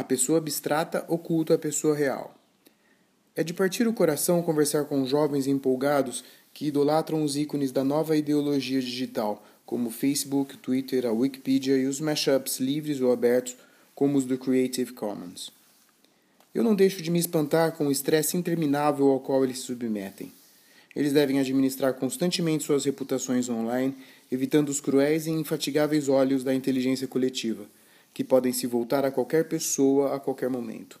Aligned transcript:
A 0.00 0.02
pessoa 0.02 0.38
abstrata 0.38 1.04
oculta 1.08 1.52
a 1.52 1.58
pessoa 1.58 1.94
real. 1.94 2.34
É 3.36 3.44
de 3.44 3.52
partir 3.52 3.86
o 3.86 3.92
coração 3.92 4.40
conversar 4.40 4.86
com 4.86 5.04
jovens 5.04 5.46
empolgados 5.46 6.24
que 6.54 6.68
idolatram 6.68 7.22
os 7.22 7.36
ícones 7.36 7.70
da 7.70 7.84
nova 7.84 8.16
ideologia 8.16 8.80
digital, 8.80 9.46
como 9.66 9.88
o 9.88 9.92
Facebook, 9.92 10.54
o 10.54 10.56
Twitter, 10.56 11.04
a 11.04 11.12
Wikipedia 11.12 11.76
e 11.76 11.84
os 11.84 12.00
mashups 12.00 12.60
livres 12.60 13.02
ou 13.02 13.12
abertos, 13.12 13.58
como 13.94 14.16
os 14.16 14.24
do 14.24 14.38
Creative 14.38 14.94
Commons. 14.94 15.52
Eu 16.54 16.64
não 16.64 16.74
deixo 16.74 17.02
de 17.02 17.10
me 17.10 17.18
espantar 17.18 17.72
com 17.72 17.86
o 17.86 17.92
estresse 17.92 18.38
interminável 18.38 19.10
ao 19.10 19.20
qual 19.20 19.44
eles 19.44 19.58
se 19.58 19.64
submetem. 19.64 20.32
Eles 20.96 21.12
devem 21.12 21.38
administrar 21.38 21.92
constantemente 21.92 22.64
suas 22.64 22.86
reputações 22.86 23.50
online, 23.50 23.94
evitando 24.32 24.70
os 24.70 24.80
cruéis 24.80 25.26
e 25.26 25.30
infatigáveis 25.30 26.08
olhos 26.08 26.42
da 26.42 26.54
inteligência 26.54 27.06
coletiva, 27.06 27.66
que 28.12 28.24
podem 28.24 28.52
se 28.52 28.66
voltar 28.66 29.04
a 29.04 29.10
qualquer 29.10 29.48
pessoa 29.48 30.14
a 30.14 30.20
qualquer 30.20 30.48
momento. 30.48 31.00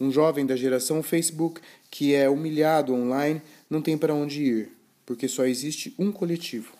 Um 0.00 0.10
jovem 0.10 0.44
da 0.44 0.56
geração 0.56 1.02
Facebook 1.02 1.60
que 1.90 2.14
é 2.14 2.28
humilhado 2.28 2.92
online 2.92 3.40
não 3.70 3.80
tem 3.80 3.96
para 3.96 4.14
onde 4.14 4.42
ir, 4.42 4.72
porque 5.06 5.28
só 5.28 5.44
existe 5.44 5.94
um 5.98 6.10
coletivo. 6.10 6.72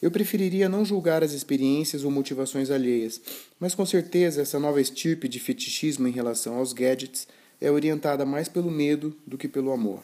Eu 0.00 0.10
preferiria 0.10 0.68
não 0.68 0.84
julgar 0.84 1.24
as 1.24 1.32
experiências 1.32 2.04
ou 2.04 2.10
motivações 2.10 2.70
alheias, 2.70 3.20
mas 3.58 3.74
com 3.74 3.84
certeza 3.84 4.40
essa 4.40 4.58
nova 4.58 4.80
estirpe 4.80 5.28
de 5.28 5.40
fetichismo 5.40 6.06
em 6.06 6.12
relação 6.12 6.56
aos 6.56 6.72
gadgets 6.72 7.26
é 7.60 7.70
orientada 7.70 8.24
mais 8.24 8.48
pelo 8.48 8.70
medo 8.70 9.14
do 9.26 9.36
que 9.36 9.48
pelo 9.48 9.72
amor. 9.72 10.00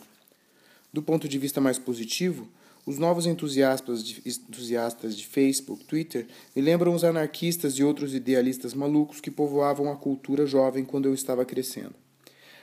Do 0.92 1.00
ponto 1.00 1.28
de 1.28 1.38
vista 1.38 1.60
mais 1.60 1.78
positivo, 1.78 2.48
os 2.86 2.98
novos 2.98 3.26
entusiastas 3.26 4.04
de, 4.04 4.22
entusiastas 4.26 5.16
de 5.16 5.26
Facebook, 5.26 5.84
Twitter, 5.84 6.26
me 6.54 6.60
lembram 6.60 6.94
os 6.94 7.02
anarquistas 7.02 7.74
e 7.74 7.84
outros 7.84 8.14
idealistas 8.14 8.74
malucos 8.74 9.20
que 9.20 9.30
povoavam 9.30 9.90
a 9.90 9.96
cultura 9.96 10.44
jovem 10.44 10.84
quando 10.84 11.06
eu 11.06 11.14
estava 11.14 11.44
crescendo. 11.44 11.94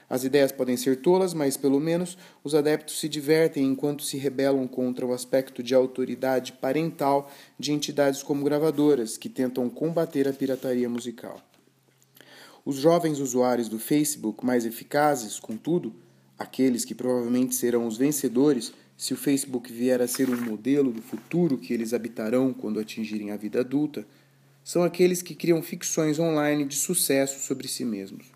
As 0.08 0.24
ideias 0.24 0.52
podem 0.52 0.76
ser 0.76 1.00
tolas, 1.00 1.32
mas 1.32 1.56
pelo 1.56 1.80
menos 1.80 2.18
os 2.44 2.54
adeptos 2.54 3.00
se 3.00 3.08
divertem 3.08 3.64
enquanto 3.64 4.04
se 4.04 4.18
rebelam 4.18 4.68
contra 4.68 5.06
o 5.06 5.12
aspecto 5.12 5.62
de 5.62 5.74
autoridade 5.74 6.52
parental 6.52 7.30
de 7.58 7.72
entidades 7.72 8.22
como 8.22 8.44
gravadoras, 8.44 9.16
que 9.16 9.28
tentam 9.28 9.70
combater 9.70 10.28
a 10.28 10.32
pirataria 10.32 10.88
musical. 10.88 11.40
Os 12.64 12.76
jovens 12.76 13.18
usuários 13.18 13.68
do 13.68 13.78
Facebook 13.78 14.44
mais 14.44 14.66
eficazes, 14.66 15.40
contudo, 15.40 15.94
aqueles 16.38 16.84
que 16.84 16.94
provavelmente 16.94 17.54
serão 17.54 17.86
os 17.86 17.96
vencedores 17.96 18.72
se 18.96 19.12
o 19.12 19.16
Facebook 19.16 19.72
vier 19.72 20.00
a 20.00 20.06
ser 20.06 20.30
um 20.30 20.40
modelo 20.40 20.92
do 20.92 21.02
futuro 21.02 21.58
que 21.58 21.72
eles 21.72 21.92
habitarão 21.92 22.52
quando 22.52 22.78
atingirem 22.78 23.30
a 23.30 23.36
vida 23.36 23.60
adulta, 23.60 24.06
são 24.64 24.82
aqueles 24.84 25.22
que 25.22 25.34
criam 25.34 25.60
ficções 25.60 26.18
online 26.18 26.64
de 26.64 26.76
sucesso 26.76 27.40
sobre 27.40 27.66
si 27.66 27.84
mesmos. 27.84 28.26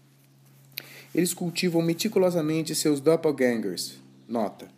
Eles 1.14 1.32
cultivam 1.32 1.80
meticulosamente 1.82 2.74
seus 2.74 3.00
doppelgangers. 3.00 3.98
Nota: 4.28 4.68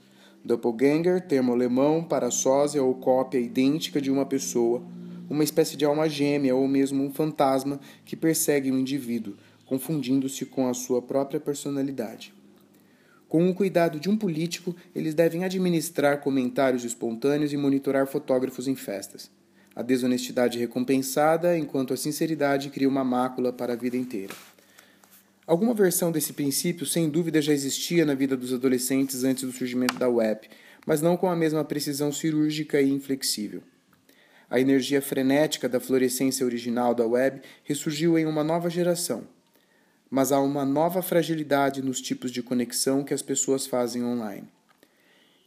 Doppelganger, 0.45 1.27
termo 1.27 1.53
alemão 1.53 2.05
para 2.05 2.31
sósia 2.31 2.83
ou 2.83 2.95
cópia 2.95 3.39
idêntica 3.39 4.01
de 4.01 4.11
uma 4.11 4.27
pessoa, 4.27 4.83
uma 5.29 5.43
espécie 5.43 5.77
de 5.77 5.85
alma 5.85 6.09
gêmea 6.09 6.55
ou 6.55 6.69
mesmo 6.69 7.03
um 7.03 7.13
fantasma 7.13 7.81
que 8.05 8.15
persegue 8.15 8.71
um 8.71 8.79
indivíduo, 8.79 9.35
confundindo-se 9.67 10.47
com 10.47 10.69
a 10.69 10.75
sua 10.75 11.03
própria 11.03 11.41
personalidade. 11.41 12.33
Com 13.29 13.49
o 13.51 13.55
cuidado 13.55 14.01
de 14.01 14.09
um 14.09 14.17
político, 14.17 14.75
eles 14.95 15.15
devem 15.15 15.45
administrar 15.45 16.21
comentários 16.21 16.83
espontâneos 16.83 17.53
e 17.53 17.59
monitorar 17.59 18.07
fotógrafos 18.07 18.67
em 18.67 18.75
festas. 18.75 19.31
A 19.77 19.83
desonestidade 19.83 20.59
recompensada, 20.59 21.57
enquanto 21.57 21.93
a 21.93 21.97
sinceridade 21.97 22.71
cria 22.71 22.89
uma 22.89 23.05
mácula 23.05 23.53
para 23.53 23.75
a 23.75 23.77
vida 23.77 23.99
inteira. 23.99 24.35
Alguma 25.47 25.75
versão 25.75 26.11
desse 26.11 26.33
princípio, 26.33 26.87
sem 26.87 27.09
dúvida, 27.09 27.41
já 27.41 27.53
existia 27.53 28.05
na 28.05 28.15
vida 28.15 28.37
dos 28.37 28.53
adolescentes 28.53 29.25
antes 29.25 29.45
do 29.45 29.53
surgimento 29.53 29.95
da 29.99 30.09
web, 30.09 30.49
mas 30.87 31.03
não 31.03 31.17
com 31.17 31.29
a 31.29 31.37
mesma 31.37 31.63
precisão 31.65 32.11
cirúrgica 32.11 32.81
e 32.81 32.91
inflexível. 32.91 33.63
A 34.51 34.59
energia 34.59 35.03
frenética 35.03 35.69
da 35.69 35.79
florescência 35.79 36.47
original 36.47 36.95
da 36.95 37.07
web 37.07 37.43
ressurgiu 37.63 38.19
em 38.19 38.25
uma 38.25 38.43
nova 38.43 38.71
geração, 38.71 39.25
mas 40.11 40.33
há 40.33 40.41
uma 40.41 40.65
nova 40.65 41.03
fragilidade 41.03 41.83
nos 41.83 42.01
tipos 42.01 42.31
de 42.31 42.43
conexão 42.43 43.05
que 43.05 43.15
as 43.15 43.23
pessoas 43.23 43.67
fazem 43.67 44.05
online. 44.05 44.49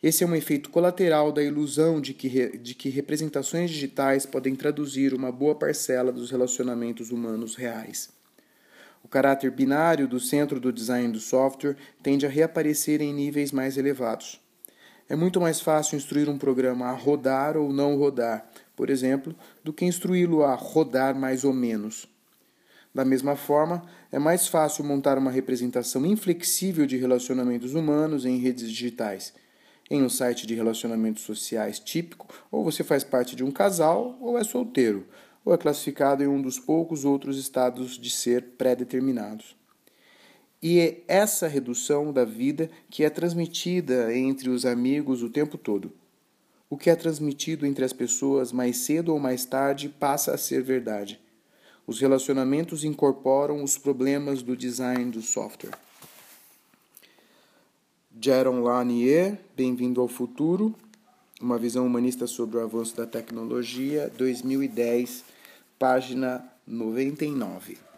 Esse 0.04 0.24
é 0.24 0.28
um 0.28 0.36
efeito 0.36 0.72
colateral 0.72 1.32
da 1.32 1.44
ilusão 1.44 2.02
de 2.02 2.14
que, 2.14 2.58
de 2.58 2.74
que 2.74 2.90
representações 2.90 3.70
digitais 3.70 4.26
podem 4.26 4.56
traduzir 4.56 5.14
uma 5.14 5.32
boa 5.32 5.54
parcela 5.54 6.12
dos 6.12 6.32
relacionamentos 6.32 7.12
humanos 7.12 7.56
reais. 7.56 8.10
O 9.04 9.08
caráter 9.08 9.52
binário 9.52 10.08
do 10.08 10.20
centro 10.20 10.60
do 10.60 10.74
design 10.74 11.12
do 11.12 11.20
software 11.20 11.76
tende 12.02 12.26
a 12.26 12.30
reaparecer 12.30 13.02
em 13.02 13.14
níveis 13.14 13.52
mais 13.52 13.78
elevados. 13.78 14.42
É 15.08 15.16
muito 15.16 15.40
mais 15.40 15.60
fácil 15.60 15.98
instruir 15.98 16.30
um 16.30 16.38
programa 16.38 16.88
a 16.88 16.94
rodar 16.94 17.58
ou 17.58 17.72
não 17.72 17.96
rodar, 17.96 18.50
por 18.76 18.90
exemplo, 18.90 19.36
do 19.64 19.74
que 19.74 19.86
instruí-lo 19.86 20.44
a 20.44 20.56
rodar 20.56 21.14
mais 21.14 21.44
ou 21.44 21.54
menos. 21.54 22.11
Da 22.94 23.06
mesma 23.06 23.38
forma, 23.38 23.84
é 24.12 24.20
mais 24.20 24.48
fácil 24.48 24.84
montar 24.84 25.18
uma 25.18 25.32
representação 25.32 26.06
inflexível 26.06 26.86
de 26.86 26.98
relacionamentos 26.98 27.74
humanos 27.74 28.26
em 28.26 28.38
redes 28.38 28.70
digitais. 28.70 29.34
Em 29.90 30.04
um 30.04 30.10
site 30.10 30.46
de 30.46 30.56
relacionamentos 30.56 31.24
sociais 31.24 31.80
típico, 31.80 32.28
ou 32.52 32.64
você 32.64 32.84
faz 32.84 33.04
parte 33.04 33.36
de 33.36 33.44
um 33.44 33.52
casal 33.52 34.18
ou 34.20 34.38
é 34.38 34.44
solteiro, 34.44 35.06
ou 35.46 35.54
é 35.54 35.58
classificado 35.58 36.24
em 36.24 36.28
um 36.28 36.42
dos 36.42 36.60
poucos 36.60 37.06
outros 37.06 37.38
estados 37.38 37.98
de 37.98 38.10
ser 38.10 38.42
pré-determinados. 38.58 39.56
E 40.62 40.80
é 40.80 41.04
essa 41.08 41.48
redução 41.48 42.14
da 42.14 42.24
vida 42.24 42.70
que 42.90 43.04
é 43.04 43.10
transmitida 43.10 44.16
entre 44.16 44.50
os 44.50 44.66
amigos 44.66 45.24
o 45.24 45.30
tempo 45.30 45.58
todo. 45.58 45.92
O 46.70 46.78
que 46.78 46.90
é 46.90 46.96
transmitido 46.96 47.66
entre 47.66 47.84
as 47.84 47.92
pessoas 47.92 48.52
mais 48.52 48.78
cedo 48.78 49.12
ou 49.12 49.20
mais 49.20 49.44
tarde 49.44 49.90
passa 49.90 50.34
a 50.34 50.38
ser 50.38 50.62
verdade. 50.62 51.20
Os 51.86 52.00
relacionamentos 52.00 52.84
incorporam 52.84 53.64
os 53.64 53.78
problemas 53.78 54.42
do 54.42 54.56
design 54.56 55.12
do 55.12 55.22
software. 55.22 55.78
Jaron 58.20 58.62
Lanier, 58.62 59.40
Bem-vindo 59.56 60.00
ao 60.00 60.08
Futuro, 60.08 60.76
uma 61.42 61.58
visão 61.58 61.86
humanista 61.86 62.28
sobre 62.28 62.58
o 62.58 62.64
avanço 62.64 62.96
da 62.96 63.08
tecnologia, 63.08 64.12
2010, 64.16 65.26
página 65.80 66.46
99. 66.68 67.91